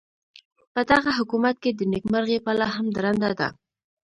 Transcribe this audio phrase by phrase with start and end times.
[0.73, 3.47] پدغه حکومت کې د نیکمرغۍ پله هم درنده ده.